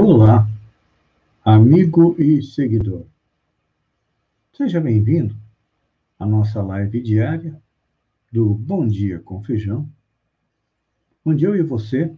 [0.00, 0.48] Olá,
[1.44, 3.04] amigo e seguidor.
[4.56, 5.34] Seja bem-vindo
[6.16, 7.60] à nossa live diária
[8.30, 9.88] do Bom Dia com Feijão,
[11.24, 12.14] onde eu e você,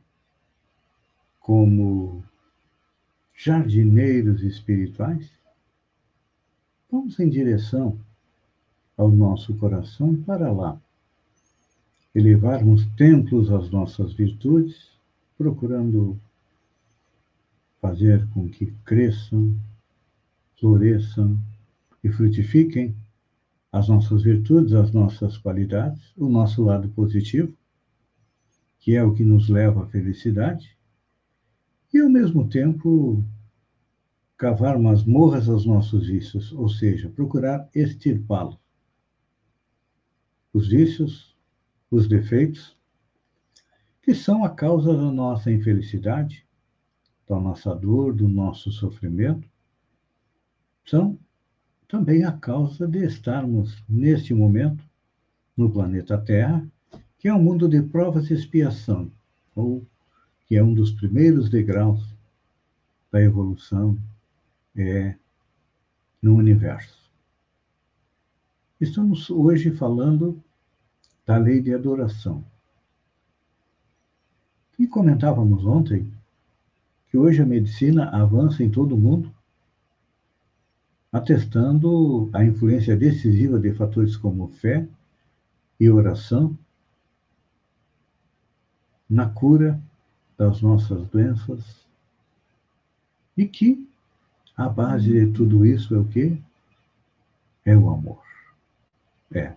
[1.41, 2.23] como
[3.35, 5.31] jardineiros espirituais,
[6.93, 7.99] vamos em direção
[8.95, 10.79] ao nosso coração para lá,
[12.15, 14.91] elevarmos templos às nossas virtudes,
[15.39, 16.21] procurando
[17.81, 19.59] fazer com que cresçam,
[20.59, 21.39] floresçam
[22.05, 22.95] e frutifiquem
[23.73, 27.57] as nossas virtudes, as nossas qualidades, o nosso lado positivo,
[28.79, 30.77] que é o que nos leva à felicidade,
[31.93, 33.25] e ao mesmo tempo
[34.37, 38.59] cavar masmorras aos nossos vícios, ou seja, procurar extirpá-los.
[40.53, 41.37] Os vícios,
[41.91, 42.77] os defeitos,
[44.03, 46.47] que são a causa da nossa infelicidade,
[47.31, 49.49] da nossa dor, do nosso sofrimento,
[50.85, 51.17] são
[51.87, 54.85] também a causa de estarmos, neste momento,
[55.57, 56.67] no planeta Terra,
[57.17, 59.13] que é um mundo de provas e expiação,
[59.55, 59.87] ou
[60.47, 62.05] que é um dos primeiros degraus
[63.13, 63.97] da evolução
[64.75, 65.15] é,
[66.21, 66.99] no universo.
[68.81, 70.43] Estamos hoje falando
[71.25, 72.45] da lei de adoração.
[74.77, 76.13] E comentávamos ontem
[77.11, 79.35] que hoje a medicina avança em todo o mundo,
[81.13, 84.87] atestando a influência decisiva de fatores como fé
[85.79, 86.57] e oração
[89.09, 89.81] na cura
[90.39, 91.85] das nossas doenças
[93.37, 93.89] e que
[94.57, 96.39] a base de tudo isso é o quê?
[97.65, 98.23] É o amor.
[99.33, 99.55] É.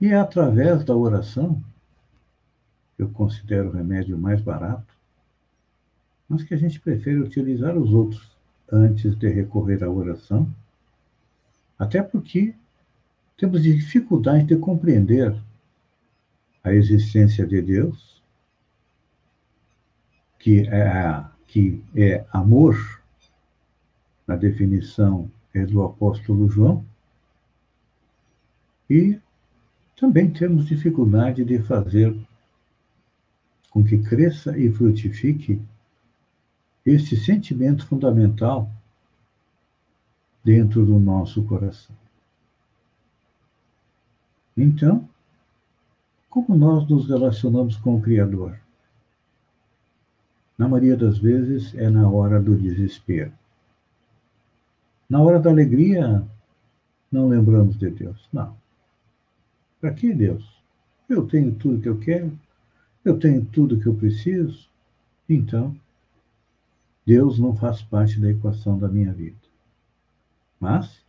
[0.00, 1.60] E é através da oração,
[2.96, 4.95] eu considero o remédio mais barato,
[6.28, 8.36] mas que a gente prefere utilizar os outros
[8.70, 10.52] antes de recorrer à oração,
[11.78, 12.54] até porque
[13.36, 15.36] temos dificuldade de compreender
[16.64, 18.22] a existência de Deus,
[20.38, 22.76] que é, que é amor,
[24.26, 26.84] na definição é do apóstolo João,
[28.88, 29.20] e
[29.96, 32.16] também temos dificuldade de fazer
[33.70, 35.60] com que cresça e frutifique
[36.86, 38.70] este sentimento fundamental
[40.44, 41.94] dentro do nosso coração.
[44.56, 45.06] Então,
[46.30, 48.58] como nós nos relacionamos com o Criador?
[50.56, 53.32] Na maioria das vezes é na hora do desespero.
[55.10, 56.24] Na hora da alegria,
[57.10, 58.28] não lembramos de Deus.
[58.32, 58.56] Não.
[59.80, 60.56] Para que Deus?
[61.08, 62.38] Eu tenho tudo que eu quero,
[63.04, 64.68] eu tenho tudo que eu preciso,
[65.28, 65.76] então
[67.06, 69.38] Deus não faz parte da equação da minha vida.
[70.58, 71.04] Mas,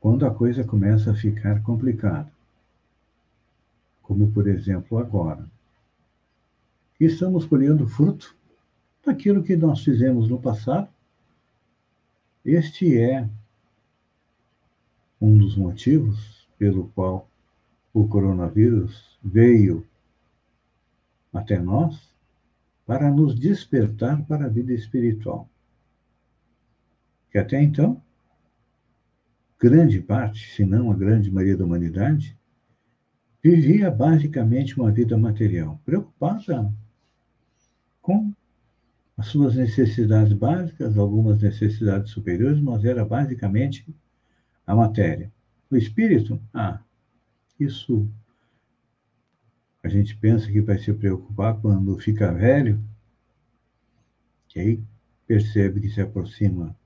[0.00, 2.32] quando a coisa começa a ficar complicada,
[4.00, 5.46] como por exemplo agora,
[6.98, 8.34] estamos colhendo fruto
[9.04, 10.88] daquilo que nós fizemos no passado,
[12.42, 13.28] este é
[15.20, 17.28] um dos motivos pelo qual
[17.92, 19.86] o coronavírus veio
[21.34, 22.15] até nós
[22.86, 25.50] para nos despertar para a vida espiritual.
[27.30, 28.00] Que até então,
[29.60, 32.38] grande parte, se não a grande maioria da humanidade,
[33.42, 36.72] vivia basicamente uma vida material, preocupada
[38.00, 38.32] com
[39.16, 43.84] as suas necessidades básicas, algumas necessidades superiores, mas era basicamente
[44.66, 45.32] a matéria.
[45.70, 46.80] O espírito, ah,
[47.58, 48.08] isso
[49.86, 52.82] a gente pensa que vai se preocupar quando fica velho,
[54.48, 54.82] que aí
[55.28, 56.76] percebe que se aproxima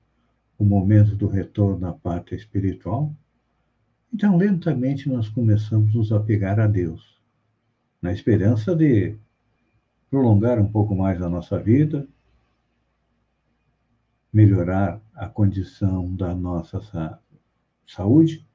[0.55, 3.11] o momento do retorno à pátria espiritual.
[4.13, 7.19] Então, lentamente, nós começamos a nos apegar a Deus,
[7.99, 9.17] na esperança de
[10.07, 12.07] prolongar um pouco mais a nossa vida,
[14.31, 17.19] melhorar a condição da nossa
[17.87, 18.47] saúde,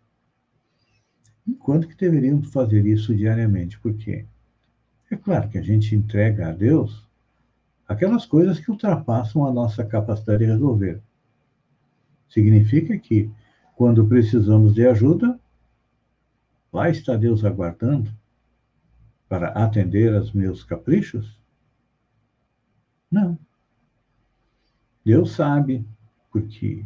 [1.45, 3.81] enquanto que deveríamos fazer isso diariamente.
[3.81, 4.25] Por quê?
[5.11, 7.07] É claro que a gente entrega a Deus
[7.87, 11.01] aquelas coisas que ultrapassam a nossa capacidade de resolver.
[12.29, 13.31] Significa que,
[13.77, 15.39] quando precisamos de ajuda,
[16.73, 18.11] lá está Deus aguardando
[19.29, 21.41] para atender aos meus caprichos?
[23.11, 23.39] Não.
[25.05, 25.87] Deus sabe,
[26.33, 26.85] porque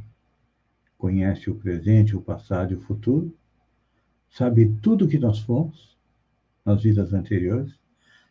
[0.98, 3.34] conhece o presente, o passado e o futuro,
[4.28, 5.96] sabe tudo que nós fomos
[6.64, 7.79] nas vidas anteriores,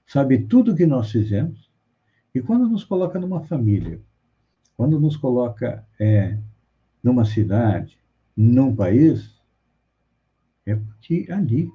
[0.10, 1.70] sabe tudo o que nós fizemos
[2.34, 4.02] E quando nos coloca numa família,
[4.76, 6.38] quando nos coloca é,
[7.04, 7.98] numa cidade,
[8.36, 9.40] num país,
[10.66, 11.72] é porque ali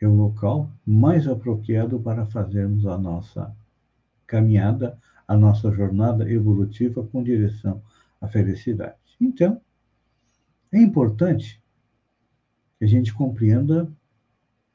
[0.00, 3.54] é o local mais apropriado para fazermos a nossa
[4.26, 7.82] caminhada, a nossa jornada evolutiva com direção
[8.20, 8.96] à felicidade.
[9.20, 9.60] Então,
[10.70, 11.62] é importante
[12.78, 13.90] que a gente compreenda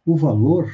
[0.06, 0.69] o valor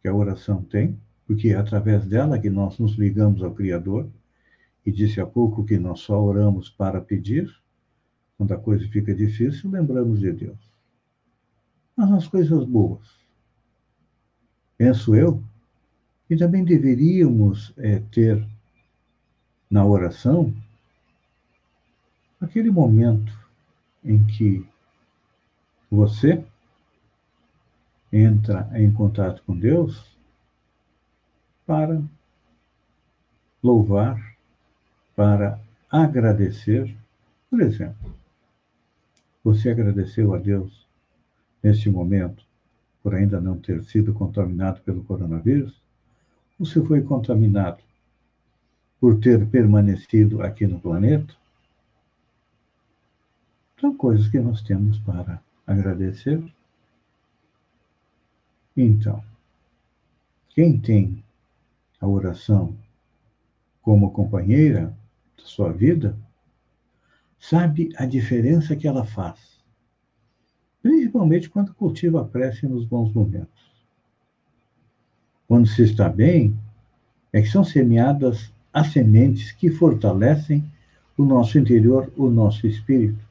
[0.00, 4.08] que a oração tem, porque é através dela que nós nos ligamos ao Criador,
[4.84, 7.50] e disse há pouco que nós só oramos para pedir,
[8.36, 10.58] quando a coisa fica difícil, lembramos de Deus.
[11.94, 13.06] Mas nas coisas boas,
[14.78, 15.42] penso eu,
[16.26, 18.46] que também deveríamos é, ter
[19.70, 20.54] na oração
[22.40, 23.32] aquele momento
[24.02, 24.66] em que
[25.90, 26.42] você
[28.12, 30.16] entra em contato com Deus
[31.66, 32.02] para
[33.62, 34.36] louvar,
[35.14, 35.60] para
[35.90, 36.96] agradecer.
[37.48, 38.14] Por exemplo,
[39.44, 40.86] você agradeceu a Deus
[41.62, 42.44] neste momento
[43.02, 45.80] por ainda não ter sido contaminado pelo coronavírus?
[46.64, 47.82] Se foi contaminado
[49.00, 51.34] por ter permanecido aqui no planeta?
[53.80, 56.42] São coisas que nós temos para agradecer.
[58.82, 59.22] Então,
[60.48, 61.22] quem tem
[62.00, 62.74] a oração
[63.82, 64.96] como companheira
[65.36, 66.16] da sua vida,
[67.38, 69.38] sabe a diferença que ela faz,
[70.80, 73.70] principalmente quando cultiva a prece nos bons momentos.
[75.46, 76.58] Quando se está bem,
[77.34, 80.64] é que são semeadas as sementes que fortalecem
[81.18, 83.22] o nosso interior, o nosso espírito.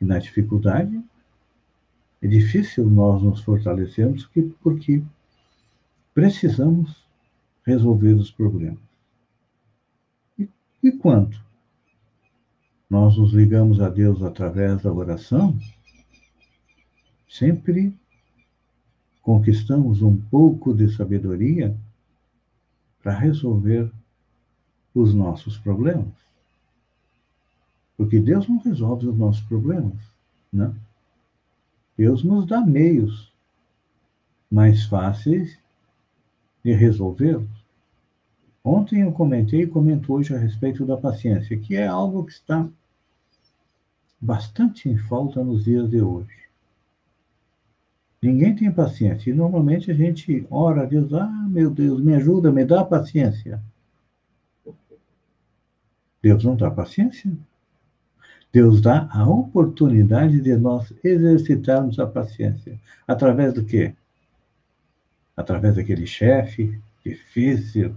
[0.00, 1.00] E na dificuldade,
[2.22, 4.30] é difícil nós nos fortalecermos
[4.62, 5.02] porque
[6.14, 7.04] precisamos
[7.66, 8.78] resolver os problemas.
[10.38, 10.48] E,
[10.82, 11.36] e quando
[12.88, 15.58] nós nos ligamos a Deus através da oração,
[17.28, 17.92] sempre
[19.20, 21.76] conquistamos um pouco de sabedoria
[23.02, 23.90] para resolver
[24.94, 26.14] os nossos problemas.
[27.96, 29.98] Porque Deus não resolve os nossos problemas,
[30.52, 30.72] né?
[31.96, 33.32] Deus nos dá meios
[34.50, 35.58] mais fáceis
[36.64, 37.62] de resolvê-los.
[38.64, 42.68] Ontem eu comentei e comento hoje a respeito da paciência, que é algo que está
[44.20, 46.42] bastante em falta nos dias de hoje.
[48.22, 49.30] Ninguém tem paciência.
[49.30, 53.60] E normalmente a gente ora a Deus, ah, meu Deus, me ajuda, me dá paciência.
[56.22, 57.36] Deus não dá paciência.
[58.52, 62.78] Deus dá a oportunidade de nós exercitarmos a paciência.
[63.06, 63.94] Através do quê?
[65.36, 67.96] através daquele chefe difícil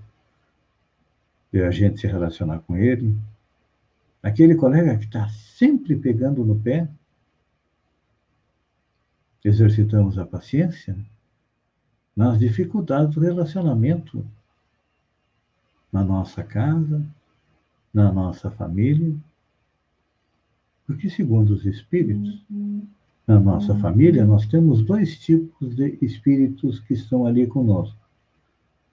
[1.52, 3.18] de a gente se relacionar com ele,
[4.22, 6.90] aquele colega que está sempre pegando no pé,
[9.44, 10.98] exercitamos a paciência
[12.16, 14.26] nas dificuldades do relacionamento
[15.92, 17.06] na nossa casa,
[17.94, 19.16] na nossa família,
[20.86, 22.88] porque segundo os espíritos, uhum
[23.28, 23.80] na nossa uhum.
[23.80, 27.98] família, nós temos dois tipos de espíritos que estão ali conosco.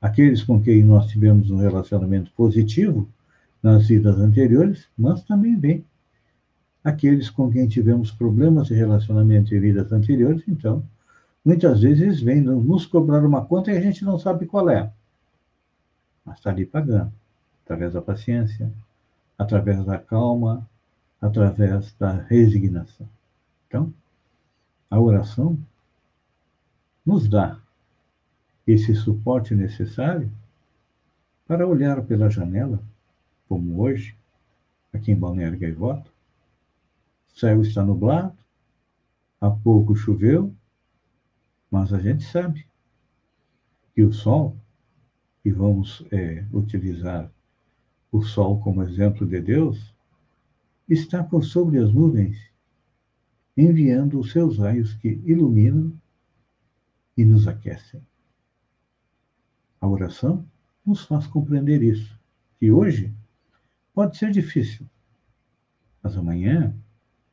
[0.01, 3.09] Aqueles com quem nós tivemos um relacionamento positivo
[3.63, 5.85] nas vidas anteriores, mas também vem
[6.83, 10.83] aqueles com quem tivemos problemas de relacionamento em vidas anteriores, então,
[11.45, 14.91] muitas vezes vêm nos cobrar uma conta e a gente não sabe qual é.
[16.25, 17.13] Mas está ali pagando,
[17.65, 18.73] através da paciência,
[19.39, 20.69] através da calma,
[21.23, 23.09] através da resignação.
[23.69, 23.95] Então,
[24.91, 25.57] a oração
[27.07, 27.61] nos dá
[28.67, 30.31] esse suporte necessário
[31.47, 32.83] para olhar pela janela,
[33.49, 34.17] como hoje,
[34.93, 36.11] aqui em Balneário Gaivota.
[37.33, 38.37] O céu está nublado,
[39.41, 40.53] há pouco choveu,
[41.71, 42.67] mas a gente sabe
[43.95, 44.57] que o sol,
[45.45, 47.31] e vamos é, utilizar
[48.11, 49.92] o sol como exemplo de Deus,
[50.89, 52.53] está por sobre as nuvens
[53.57, 55.93] enviando os seus raios que iluminam
[57.17, 58.03] e nos aquecem.
[59.81, 60.47] A oração
[60.85, 62.19] nos faz compreender isso,
[62.59, 63.13] que hoje
[63.93, 64.87] pode ser difícil,
[66.03, 66.75] mas amanhã,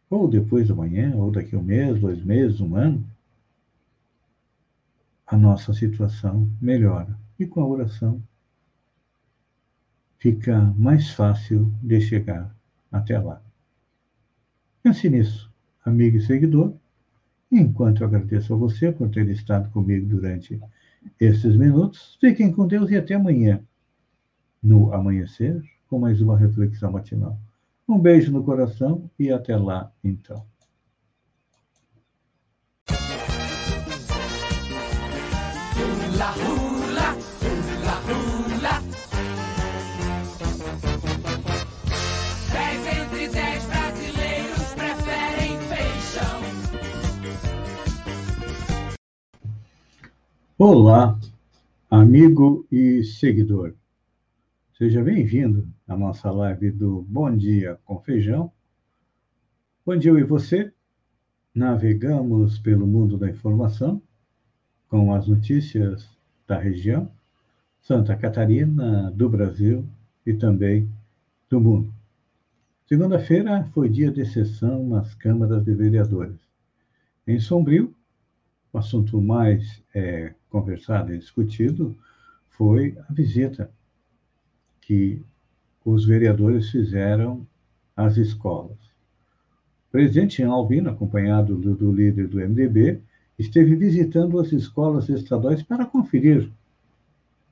[0.10, 3.06] ou depois de amanhã, ou daqui a um mês, dois meses, um ano,
[5.26, 7.18] a nossa situação melhora.
[7.40, 8.22] E com a oração
[10.18, 12.54] fica mais fácil de chegar
[12.92, 13.42] até lá.
[14.82, 15.50] Pense nisso
[15.90, 16.74] amigo e seguidor.
[17.52, 20.60] Enquanto eu agradeço a você por ter estado comigo durante
[21.20, 22.18] esses minutos.
[22.22, 23.62] Fiquem com Deus e até amanhã,
[24.62, 27.38] no amanhecer, com mais uma reflexão matinal.
[27.88, 30.46] Um beijo no coração e até lá, então.
[50.62, 51.18] Olá,
[51.90, 53.74] amigo e seguidor.
[54.78, 58.52] Seja bem-vindo à nossa live do Bom Dia com Feijão,
[59.86, 60.74] onde eu e você
[61.56, 64.02] navegamos pelo mundo da informação
[64.90, 66.10] com as notícias
[66.46, 67.10] da região,
[67.80, 69.88] Santa Catarina, do Brasil
[70.26, 70.92] e também
[71.50, 71.94] do mundo.
[72.86, 76.36] Segunda-feira foi dia de sessão nas câmaras de vereadores.
[77.26, 77.96] Em Sombrio,
[78.72, 81.96] o assunto mais é, conversado e discutido
[82.50, 83.72] foi a visita
[84.82, 85.22] que
[85.84, 87.46] os vereadores fizeram
[87.96, 88.78] às escolas.
[89.88, 93.02] O presidente Jean Albino, acompanhado do, do líder do MDB,
[93.38, 96.52] esteve visitando as escolas estaduais para conferir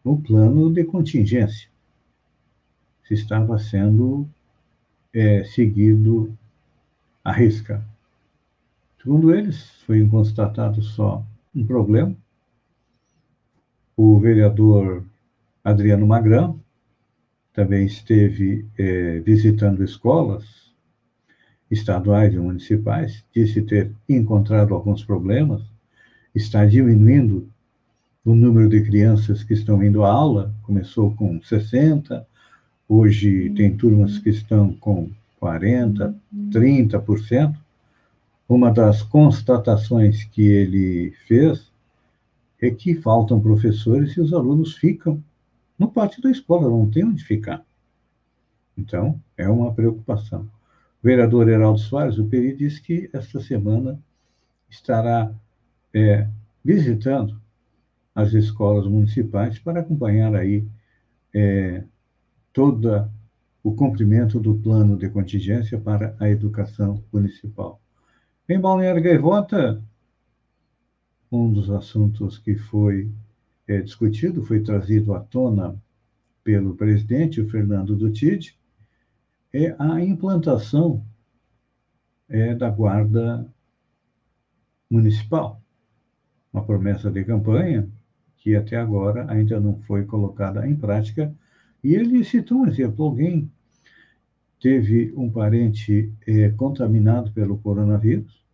[0.03, 1.69] o plano de contingência,
[3.05, 4.27] se estava sendo
[5.13, 6.37] é, seguido
[7.23, 7.83] à risca.
[9.07, 12.13] Segundo eles, foi constatado só um problema,
[13.95, 15.01] o vereador
[15.63, 16.59] Adriano Magrão
[17.53, 20.43] também esteve é, visitando escolas
[21.71, 25.63] estaduais e municipais, disse ter encontrado alguns problemas,
[26.35, 27.47] está diminuindo
[28.25, 32.27] o número de crianças que estão indo à aula, começou com 60,
[32.89, 35.09] hoje tem turmas que estão com
[35.39, 36.13] 40,
[36.49, 37.66] 30%.
[38.47, 41.71] Uma das constatações que ele fez
[42.61, 45.21] é que faltam professores e os alunos ficam
[45.77, 47.63] no pátio da escola, não tem onde ficar.
[48.77, 50.49] Então, é uma preocupação.
[51.03, 53.99] O vereador Heraldo Soares, o PERI, disse que esta semana
[54.69, 55.31] estará
[55.93, 56.27] é,
[56.63, 57.39] visitando
[58.15, 60.65] as escolas municipais para acompanhar aí
[61.33, 61.83] é,
[62.51, 63.09] todo
[63.61, 67.79] o cumprimento do plano de contingência para a educação municipal.
[68.49, 69.83] Em Balneário Gaivota,
[71.29, 73.11] um dos assuntos que foi
[73.67, 75.77] é, discutido, foi trazido à tona
[76.45, 78.57] pelo presidente, Fernando Dutide,
[79.51, 81.05] é a implantação
[82.29, 83.53] é, da Guarda
[84.89, 85.61] Municipal.
[86.53, 87.91] Uma promessa de campanha
[88.37, 91.35] que até agora ainda não foi colocada em prática.
[91.83, 93.51] E ele citou um exemplo: alguém
[94.59, 98.45] teve um parente é, contaminado pelo coronavírus,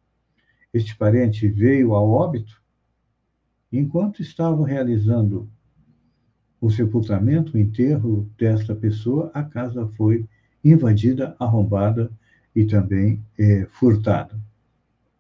[0.74, 2.64] este parente veio a óbito,
[3.74, 5.50] Enquanto estavam realizando
[6.62, 10.28] o sepultamento, o enterro desta pessoa, a casa foi
[10.64, 12.12] invadida, arrombada
[12.56, 14.40] e também é, furtada.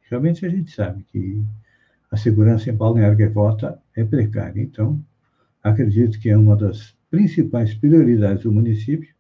[0.07, 1.43] Realmente a gente sabe que
[2.11, 4.61] a segurança em Balneário Gaivota é precária.
[4.61, 5.03] Então,
[5.63, 9.12] acredito que é uma das principais prioridades do município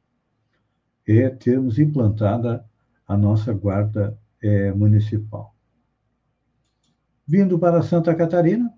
[1.07, 2.65] é termos implantada
[3.07, 5.53] a nossa guarda é, municipal.
[7.25, 8.73] Vindo para Santa Catarina,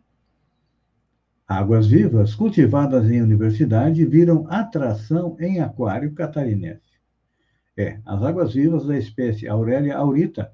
[1.47, 6.81] Águas vivas, cultivadas em universidade, viram atração em aquário catarinense.
[7.77, 10.51] É, as águas vivas da espécie Aurelia aurita,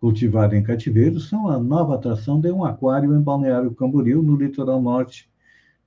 [0.00, 4.82] cultivada em cativeiro, são a nova atração de um aquário em Balneário Camboriú, no litoral
[4.82, 5.30] norte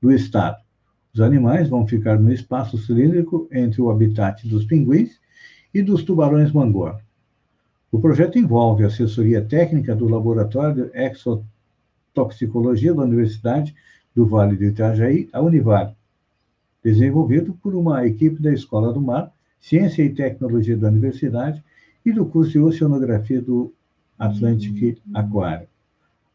[0.01, 0.63] do estado.
[1.13, 5.19] Os animais vão ficar no espaço cilíndrico entre o habitat dos pinguins
[5.73, 6.99] e dos tubarões mangor.
[7.91, 13.75] O projeto envolve assessoria técnica do Laboratório de Exotoxicologia da Universidade
[14.15, 15.95] do Vale do Itajaí, a Univale,
[16.83, 21.63] desenvolvido por uma equipe da Escola do Mar, Ciência e Tecnologia da Universidade
[22.05, 23.73] e do curso de Oceanografia do
[24.17, 25.67] Atlantic Aquário.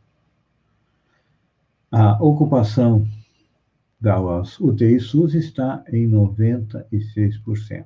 [1.91, 3.07] A ocupação
[3.99, 7.85] das UTI SUS está em 96%.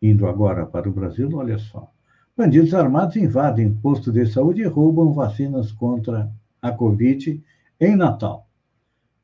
[0.00, 1.90] Indo agora para o Brasil, olha só.
[2.36, 6.30] Bandidos armados invadem posto de saúde e roubam vacinas contra
[6.62, 7.42] a Covid
[7.80, 8.46] em Natal.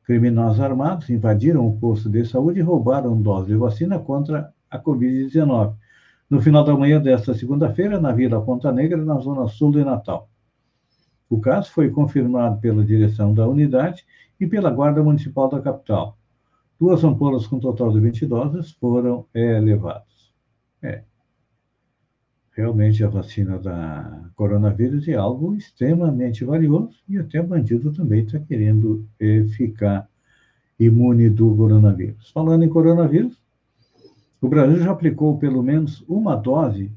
[0.04, 5.76] Criminosos armados invadiram o posto de saúde e roubaram dose de vacina contra a Covid-19.
[6.28, 10.28] No final da manhã desta segunda-feira, na Vila Ponta Negra, na zona sul de Natal.
[11.28, 14.04] O caso foi confirmado pela direção da unidade
[14.40, 16.18] e pela Guarda Municipal da capital.
[16.78, 20.32] Duas ampolas com total de 20 doses foram é, levadas.
[20.82, 21.02] É.
[22.52, 29.06] Realmente a vacina da coronavírus é algo extremamente valioso e até bandido também está querendo
[29.18, 30.08] é, ficar
[30.78, 32.30] imune do coronavírus.
[32.30, 33.40] Falando em coronavírus,
[34.44, 36.92] o Brasil já aplicou pelo menos uma dose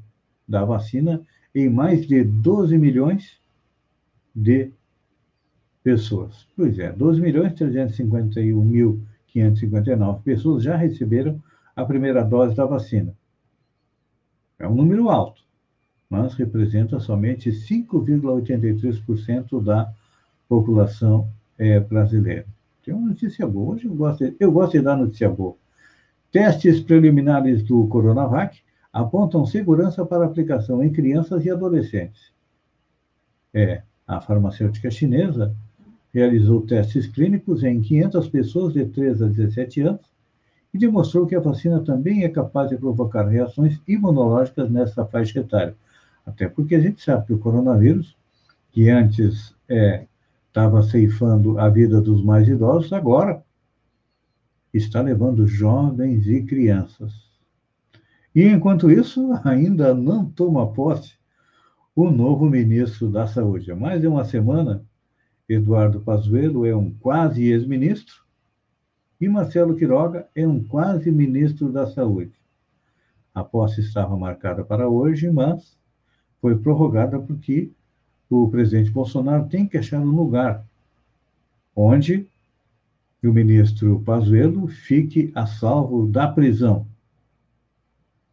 [0.46, 1.22] da vacina
[1.54, 3.40] em mais de 12 milhões
[4.36, 4.70] de
[5.82, 6.46] pessoas.
[6.54, 11.42] Pois é, 12 milhões 351 mil 559 pessoas já receberam
[11.74, 13.14] a primeira dose da vacina.
[14.58, 15.40] É um número alto,
[16.10, 19.90] mas representa somente 5,83% da
[20.46, 21.26] população
[21.56, 22.44] é, brasileira.
[22.84, 23.74] Tem uma notícia boa.
[23.74, 25.56] Hoje eu gosto, de, eu gosto de dar notícia boa.
[26.30, 28.60] Testes preliminares do Coronavac
[28.92, 32.32] apontam segurança para aplicação em crianças e adolescentes.
[33.54, 35.54] É, a farmacêutica chinesa
[36.12, 40.06] realizou testes clínicos em 500 pessoas de 3 a 17 anos
[40.72, 45.74] e demonstrou que a vacina também é capaz de provocar reações imunológicas nessa faixa etária.
[46.26, 48.16] Até porque a gente sabe que o coronavírus,
[48.70, 49.54] que antes
[50.46, 53.42] estava é, ceifando a vida dos mais idosos, agora
[54.72, 57.12] está levando jovens e crianças.
[58.34, 61.18] E enquanto isso, ainda não toma posse
[61.94, 63.72] o novo ministro da Saúde.
[63.72, 64.84] Há mais de uma semana,
[65.48, 68.22] Eduardo Pazuello é um quase ex-ministro
[69.20, 72.32] e Marcelo Quiroga é um quase ministro da Saúde.
[73.34, 75.76] A posse estava marcada para hoje, mas
[76.40, 77.72] foi prorrogada porque
[78.30, 80.64] o presidente Bolsonaro tem que achar um lugar
[81.74, 82.28] onde
[83.26, 86.86] o ministro Pazuello fique a salvo da prisão.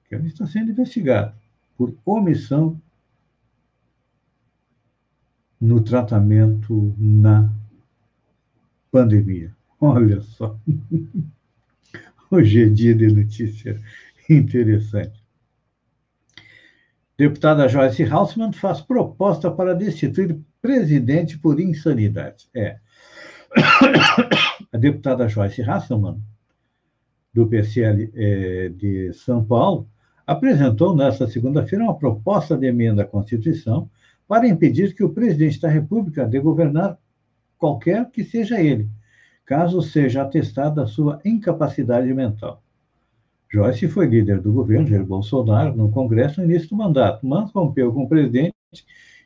[0.07, 1.35] Que ele está sendo investigado
[1.75, 2.79] por omissão
[5.59, 7.51] no tratamento na
[8.91, 9.55] pandemia.
[9.81, 10.59] Olha só.
[12.29, 13.81] Hoje é dia de notícia
[14.29, 15.25] interessante.
[17.17, 22.47] Deputada Joyce Hausmann faz proposta para destituir presidente por insanidade.
[22.53, 22.77] É.
[24.71, 26.21] A deputada Joyce Hasselmann,
[27.33, 29.87] do PCL é, de São Paulo,
[30.25, 33.89] apresentou nesta segunda-feira uma proposta de emenda à Constituição
[34.27, 36.97] para impedir que o presidente da República dê governar
[37.57, 38.89] qualquer que seja ele,
[39.45, 42.63] caso seja atestada a sua incapacidade mental.
[43.51, 47.93] Joyce foi líder do governo Jair Bolsonaro no Congresso no início do mandato, mas rompeu
[47.93, 48.53] com o presidente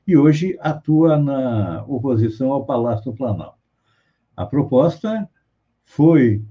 [0.06, 3.59] e hoje atua na oposição ao Palácio do Planalto.
[4.39, 5.30] A proposta
[5.84, 6.41] foi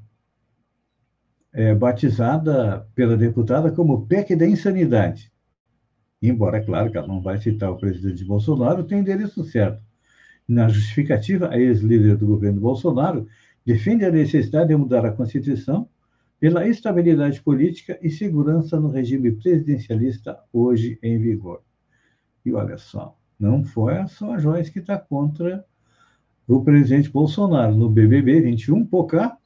[1.54, 5.32] é, batizada pela deputada como PEC da insanidade.
[6.20, 9.82] Embora, é claro, que ela não vai citar o presidente Bolsonaro, tem endereço certo.
[10.46, 13.26] Na justificativa, a ex-líder do governo Bolsonaro
[13.64, 15.88] defende a necessidade de mudar a Constituição
[16.38, 21.62] pela estabilidade política e segurança no regime presidencialista hoje em vigor.
[22.44, 25.64] E olha só, não foi só a Joyce que está contra
[26.48, 27.76] o presidente Bolsonaro.
[27.76, 29.36] No BBB 21, Pocá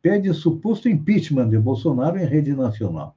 [0.00, 3.16] pede suposto impeachment de Bolsonaro em rede nacional.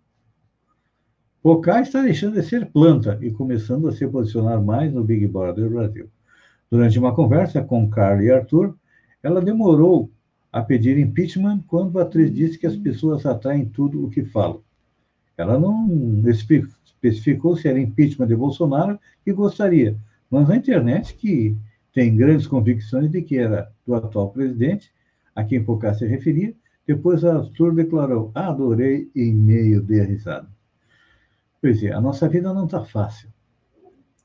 [1.41, 5.69] Pocá está deixando de ser planta e começando a se posicionar mais no Big Brother
[5.69, 6.09] Brasil.
[6.69, 8.75] Durante uma conversa com Carla e Arthur,
[9.21, 10.11] ela demorou
[10.51, 14.61] a pedir impeachment quando a atriz disse que as pessoas atraem tudo o que falam.
[15.37, 15.87] Ela não
[16.27, 19.95] especificou se era impeachment de Bolsonaro que gostaria,
[20.29, 21.55] mas na internet que
[21.99, 24.89] tem grandes convicções de que era do atual presidente,
[25.35, 26.55] a quem Pocá se referia,
[26.87, 30.47] depois Arthur declarou, adorei em meio de risada.
[31.61, 33.29] Pois é, a nossa vida não está fácil.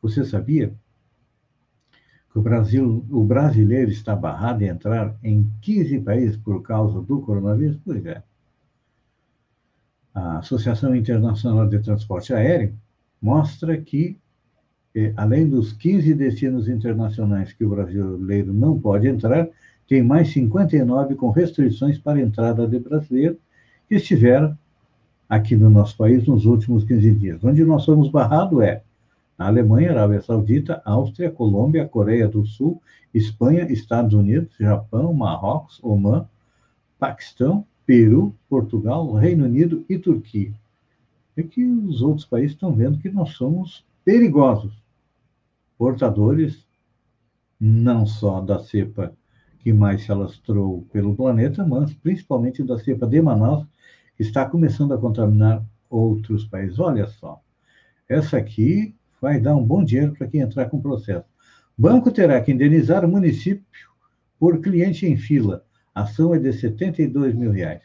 [0.01, 0.73] Você sabia
[2.31, 7.23] que o Brasil, o brasileiro está barrado em entrar em 15 países por causa do
[7.23, 7.81] coronavírus?
[7.85, 8.23] Pois é.
[10.15, 12.79] A Associação Internacional de Transporte Aéreo
[13.21, 14.17] mostra que,
[15.17, 19.49] além dos 15 destinos internacionais que o brasileiro não pode entrar,
[19.89, 23.39] tem mais 59 com restrições para entrada de brasileiros
[23.89, 24.57] que estiveram
[25.29, 27.45] aqui no nosso país nos últimos 15 dias.
[27.45, 28.83] Onde nós somos barrados é
[29.37, 32.81] a Alemanha, Arábia Saudita, Áustria, Colômbia, Coreia do Sul,
[33.13, 36.27] Espanha, Estados Unidos, Japão, Marrocos, Omã,
[36.99, 40.53] Paquistão, Peru, Portugal, Reino Unido e Turquia.
[41.37, 44.73] É que os outros países estão vendo que nós somos perigosos,
[45.79, 46.67] portadores
[47.61, 49.15] não só da cepa
[49.61, 53.67] que mais se alastrou pelo planeta, mas principalmente da cepa de Manaus,
[54.17, 56.79] que está começando a contaminar outros países.
[56.79, 57.41] Olha só,
[58.09, 61.25] essa aqui vai dar um bom dinheiro para quem entrar com o processo.
[61.77, 63.65] Banco terá que indenizar o município
[64.39, 65.65] por cliente em fila.
[65.95, 67.83] A ação é de 72 mil reais.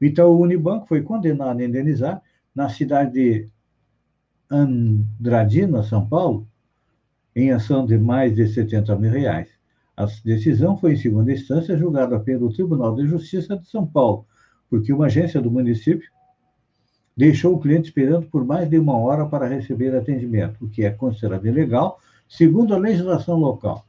[0.00, 2.20] O Itaú Unibanco foi condenado a indenizar
[2.54, 3.48] na cidade de
[4.50, 6.48] Andradina, São Paulo,
[7.34, 9.48] em ação de mais de 70 mil reais.
[9.96, 14.26] A decisão foi, em segunda instância, julgada pelo Tribunal de Justiça de São Paulo,
[14.68, 16.08] porque uma agência do município
[17.16, 20.90] deixou o cliente esperando por mais de uma hora para receber atendimento, o que é
[20.90, 23.86] considerado ilegal, segundo a legislação local.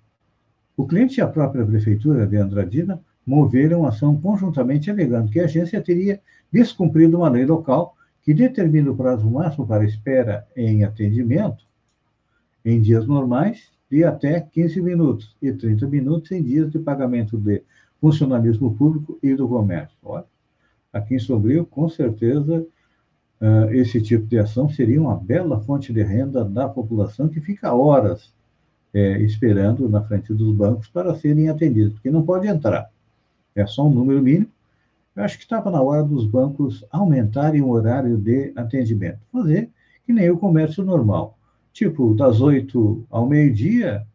[0.78, 5.82] O cliente e a própria prefeitura de Andradina moveram ação conjuntamente alegando que a agência
[5.82, 11.65] teria descumprido uma lei local que determina o prazo máximo para espera em atendimento
[12.66, 17.62] em dias normais de até 15 minutos e 30 minutos em dias de pagamento de
[18.02, 19.96] funcionalismo público e do comércio.
[20.04, 20.26] Olha,
[20.92, 22.66] aqui em Sombrio, com certeza,
[23.40, 27.74] uh, esse tipo de ação seria uma bela fonte de renda da população que fica
[27.74, 28.34] horas
[28.96, 32.90] é, esperando na frente dos bancos para serem atendidos, porque não pode entrar.
[33.54, 34.50] É só um número mínimo.
[35.14, 39.70] Eu acho que estava na hora dos bancos aumentarem o horário de atendimento, fazer
[40.06, 41.38] que nem o comércio normal.
[41.76, 44.08] Tipo, das oito ao meio-dia,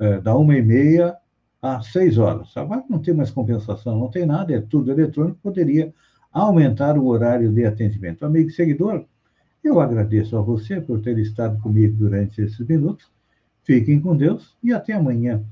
[0.00, 1.14] é, da uma e meia
[1.60, 2.56] às seis horas.
[2.56, 5.92] Agora não tem mais compensação, não tem nada, é tudo eletrônico, poderia
[6.32, 8.24] aumentar o horário de atendimento.
[8.24, 9.04] Amigo seguidor,
[9.62, 13.12] eu agradeço a você por ter estado comigo durante esses minutos.
[13.64, 15.44] Fiquem com Deus e até amanhã,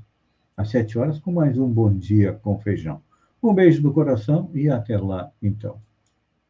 [0.57, 2.99] às sete horas, com mais um Bom Dia com Feijão.
[3.43, 5.79] Um beijo do coração e até lá, então.